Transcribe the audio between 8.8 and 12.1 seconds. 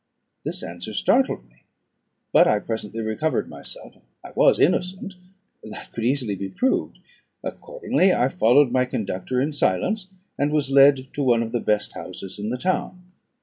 conductor in silence, and was led to one of the best